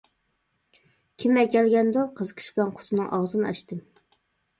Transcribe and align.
-كىم 0.75 1.37
ئەكەلگەندۇ، 1.41 2.05
-قىزىقىش 2.15 2.47
بىلەن 2.55 2.73
قۇتىنىڭ 2.79 3.13
ئاغزىنى 3.19 3.47
ئاچتىم. 3.51 3.83